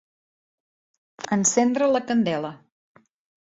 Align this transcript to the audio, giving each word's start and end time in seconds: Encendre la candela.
Encendre 1.37 1.93
la 1.95 2.05
candela. 2.11 2.53